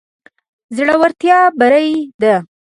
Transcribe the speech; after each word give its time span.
زړورتيا 0.75 1.39
بري 1.59 1.87
ده. 2.21 2.35